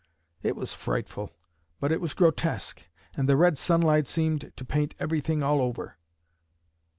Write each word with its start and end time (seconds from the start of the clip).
It 0.41 0.55
was 0.55 0.73
frightful, 0.73 1.29
but 1.79 1.91
it 1.91 2.01
was 2.01 2.15
grotesque, 2.15 2.81
and 3.15 3.29
the 3.29 3.37
red 3.37 3.55
sunlight 3.59 4.07
seemed 4.07 4.51
to 4.55 4.65
paint 4.65 4.95
everything 4.97 5.43
all 5.43 5.61
over." 5.61 5.97